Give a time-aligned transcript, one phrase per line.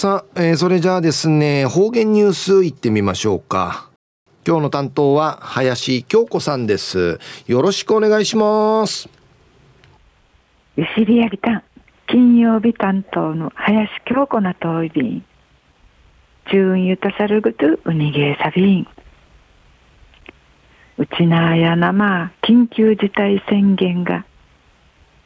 [0.00, 3.90] さあ、えー、それじゃあですね、方言ニュースいってみましょうか。
[4.46, 7.18] 今日の担当は林京子さんです。
[7.48, 9.08] よろしくお願いします。
[10.76, 11.62] ゆしりやびたん、
[12.06, 15.24] 金曜日担当の林京子なといびん。
[16.48, 18.86] 中ゆたさるぐとうにげさびん。
[20.96, 24.24] うちなやなま緊急事態宣言が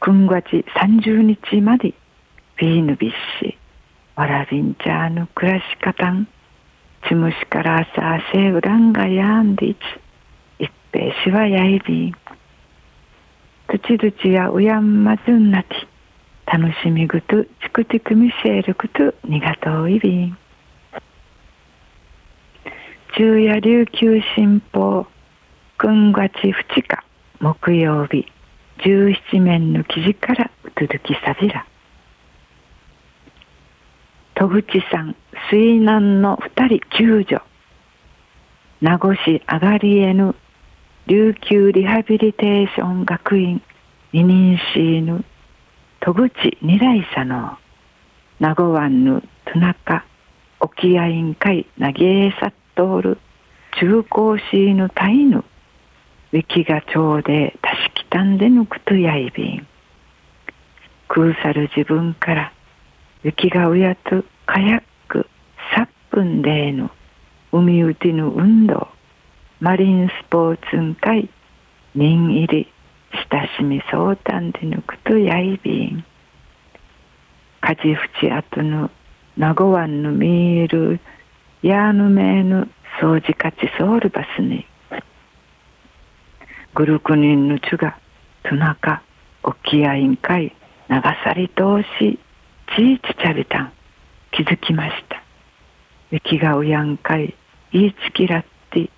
[0.01, 1.93] 9月30日まで
[2.55, 3.55] フィーヌビッシ
[4.15, 6.27] わらびんちゃーぬ暮らし方ん
[7.07, 9.79] ちむしから朝せうらんがやんでいち
[10.59, 12.15] 一平しはやいびん。
[13.67, 15.67] 土ち土ちやうやんまずんなき
[16.45, 20.37] 楽しみぐとちくちくみせえるくとにがとういびん。
[23.17, 25.07] 中夜琉球新報
[25.79, 27.03] 9月2日
[27.39, 28.31] 木曜日
[28.85, 31.65] 17面の記事からうつづきさびら。
[34.43, 35.15] 戸口さん
[35.49, 37.41] 水難の二人救助。
[38.81, 40.35] 名護市あがりえぬ
[41.07, 43.61] 琉球リハビリテーション学院
[44.11, 45.23] 二人しぬ
[46.01, 47.57] 戸口二来さの
[48.41, 50.03] 名護湾ぬトナカ
[50.59, 53.19] 沖合員会投げえさっとおる
[53.79, 55.37] 中高しぬたいぬ
[56.33, 59.65] ウィキがちょうでたしきたんでぬくとやいびん。
[61.07, 62.51] 空さる自分から
[63.23, 65.25] ウィキがうやとカヤック
[65.75, 66.91] サップンでの
[67.51, 68.87] 海うてぬ運動
[69.59, 71.27] マリンスポーツン会
[71.95, 72.67] 人入り
[73.31, 76.05] 親しみ相談でぬくとやいびん。
[77.61, 78.91] かじふちあとぬ
[79.37, 80.99] 名護湾の見える
[81.63, 82.69] やぬめぬ
[83.01, 84.67] 掃除かちソウルバスに
[86.75, 87.97] グルクニンのチュが
[88.43, 89.01] トナカ
[89.41, 90.55] 沖合んかい
[90.89, 92.19] 長さり通し
[92.75, 93.73] ちいちちゃびたん
[94.35, 95.23] 気づきました。
[96.11, 97.33] 雪がうやんかい
[97.71, 98.89] 言いつきらって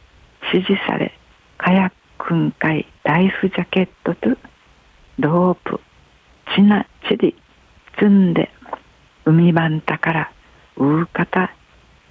[0.53, 1.17] 指示され
[1.57, 4.37] カヤックんかいライフジャケットと
[5.19, 5.79] ロープ
[6.53, 7.35] ちなちり
[7.97, 8.51] 積んで
[9.23, 10.31] 海番たから
[10.75, 11.55] ううかた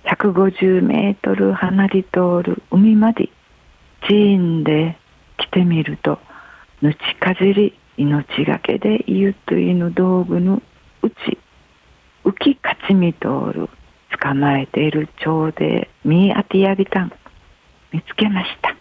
[0.05, 3.29] 150メートル離れ通る海まで
[4.09, 4.97] チーンで
[5.37, 6.19] 来てみると
[6.81, 10.63] ぬちかじり命がけで言うといの道具の
[11.03, 11.39] うち
[12.25, 13.69] 浮き勝ちみ通る
[14.23, 17.13] 捕まえている蝶で見当てやびたん。
[17.93, 18.77] 見つけました。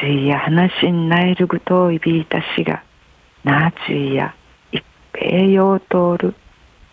[0.00, 2.82] ついや話になえるぐといびいたしが
[3.44, 4.34] なあついや
[4.72, 6.34] 一平洋通る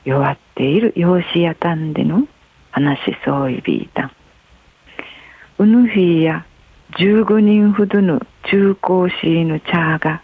[0.03, 2.27] 弱っている養子やたんでの
[2.71, 4.11] 話そういびいたん。
[5.59, 6.45] うぬひや
[6.99, 8.19] 15人ほどの
[8.51, 10.21] 中高生の茶が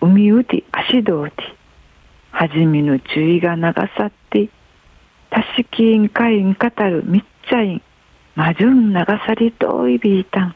[0.00, 1.36] 海うて足どうて
[2.30, 3.62] はじめの注意が流
[3.96, 4.48] さって
[5.34, 7.82] たしきんかいんかたるみっちゃいん
[8.36, 10.54] まじゅん流さりといびいたん。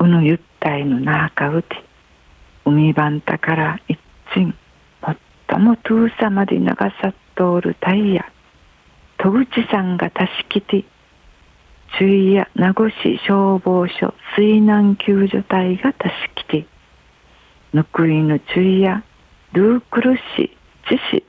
[0.00, 1.82] うぬゆったいのなあかうて
[2.66, 3.98] 海ばんたから一
[4.34, 4.54] 陣
[5.48, 6.66] 最も遠さまで流
[7.00, 8.30] さっとおるタイヤ
[9.16, 10.84] 戸口さんがたしきて
[11.98, 16.66] 注意や名護市消防署水難救助隊がたしきて。
[17.72, 19.02] ぬくいの注意や
[19.54, 20.50] ルークル市
[20.88, 21.24] 知市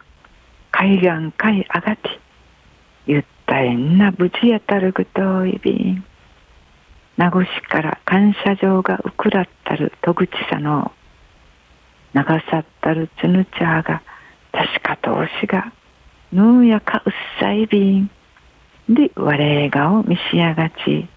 [0.82, 2.10] 海岸海あがて
[3.06, 6.04] ゆったえんな無事やたるぐといびん
[7.18, 10.92] 名護市から感謝状がうくらったる戸口さの
[12.14, 14.02] 長さったるつぬちゃが
[14.52, 15.72] 確かとおしが
[16.32, 18.10] ぬうやかうっさいびん。
[18.90, 21.08] で我映画を召し上がち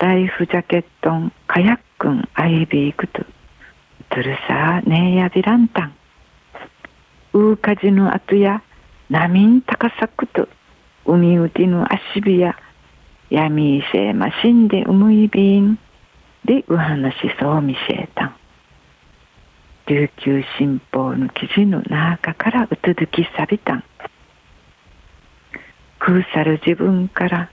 [0.00, 3.22] ライフジャケットンカヤックンアイビークト
[4.08, 5.94] トゥルサーネーヤビランタン
[7.34, 8.64] ウーカジの後や
[9.10, 10.48] 波ん高さくと
[11.04, 12.56] 海うての足火や
[13.28, 15.80] 闇せましんでうむいびん
[16.44, 18.36] でう話そうみせえたん。
[19.88, 23.84] 琉球新報の記事の中からうつづきさびたん。
[25.98, 27.50] 空さる自分から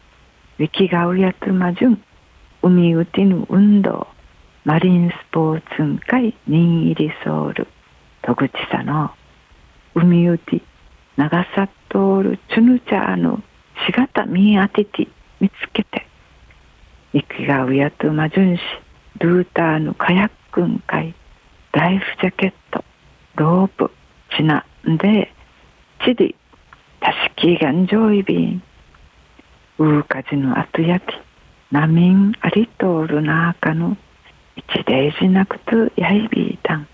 [0.60, 2.04] 雪がうやつまじゅん
[2.62, 4.06] 海うてぬ運動。
[4.64, 7.68] マリンスポーツン会任入りソウル。
[8.22, 9.10] 戸口さの。
[9.96, 10.62] 海うて
[11.18, 13.42] 長さ通るチュヌチャーの
[13.88, 15.08] しがた見当てて
[15.40, 16.06] 見つけて
[17.12, 18.62] 雪がうやとまじゅんし
[19.20, 21.16] ルーターのカヤックン会
[21.72, 22.84] ライフジャケット
[23.36, 23.92] ロープ
[24.38, 25.34] ちなんで
[26.06, 26.36] ちり
[27.00, 28.64] たしきがんじょいびん
[29.80, 31.04] ううかじのあとやき
[31.72, 33.98] なみんありとおるなあかの
[34.56, 36.88] 一例じなくとやいびいたん。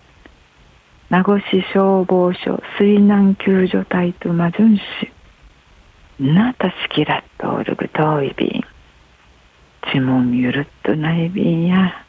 [1.13, 4.81] 名護市消防署水難救助隊とまじゅんし
[6.19, 8.63] なたしきらっとおるぐといびん
[9.91, 12.03] ちもんゆるっとないびんや。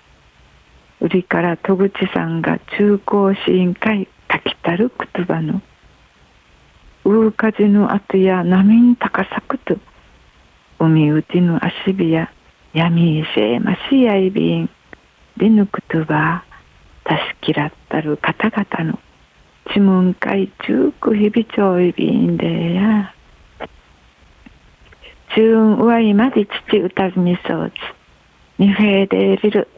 [1.03, 5.61] 売りから戸口さんが中高市委員会書きたる言葉の。
[7.05, 9.77] ううかじの後や波ん高さくと。
[10.79, 12.33] 海うちの足火や。
[12.73, 14.71] 闇いせましやいびん。
[15.37, 16.43] でぬくとば。
[17.05, 18.99] たしきらったる方々の
[19.73, 23.15] ちむんかい中くひびちょいびんでや。
[25.35, 27.73] 中運上いまで父歌みそう
[28.56, 29.69] つにフェーデリル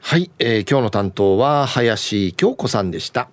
[0.00, 3.28] はい、えー、今日の担当は林京子さんでした。